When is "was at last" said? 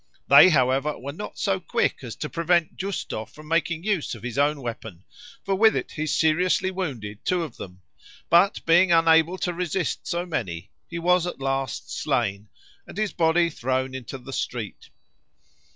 10.97-11.91